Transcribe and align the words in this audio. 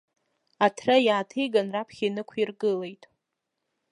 Аҭра 0.65 0.95
иааҭиган, 1.07 1.67
раԥхьа 1.73 2.05
инықәиргылеит. 2.07 3.03